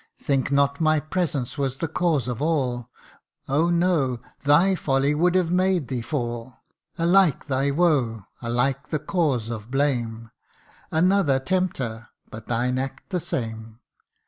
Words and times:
Think 0.19 0.51
not 0.51 0.81
my 0.81 0.99
presence 0.99 1.59
was 1.59 1.77
the 1.77 1.87
cause 1.87 2.27
of 2.27 2.41
all 2.41 2.89
Oh 3.47 3.69
no, 3.69 4.19
thy 4.45 4.73
folly 4.73 5.13
would 5.13 5.35
have 5.35 5.51
made 5.51 5.89
thee 5.89 6.01
fall: 6.01 6.55
Alike 6.97 7.45
thy 7.45 7.69
woe 7.69 8.25
alike 8.41 8.89
the 8.89 8.97
cause 8.97 9.51
of 9.51 9.69
blame 9.69 10.31
Another 10.91 11.37
tempter, 11.39 12.09
but 12.31 12.47
thine 12.47 12.79
act 12.79 13.11
the 13.11 13.19
same. 13.19 13.79